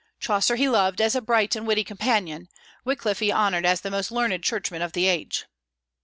Chaucer 0.19 0.55
he 0.55 0.67
loved 0.67 0.99
as 0.99 1.13
a 1.13 1.21
bright 1.21 1.55
and 1.55 1.67
witty 1.67 1.83
companion; 1.83 2.49
Wyclif 2.83 3.19
he 3.19 3.31
honored 3.31 3.67
as 3.67 3.81
the 3.81 3.91
most 3.91 4.11
learned 4.11 4.43
churchman 4.43 4.81
of 4.81 4.93
the 4.93 5.05
age. 5.05 5.45